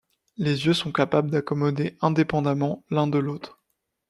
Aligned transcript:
Les 0.37 0.65
yeux 0.65 0.73
sont 0.73 0.91
capables 0.91 1.29
d'accommoder 1.29 1.95
indépendamment 2.01 2.83
l'un 2.89 3.05
de 3.05 3.19
l'autre. 3.19 3.61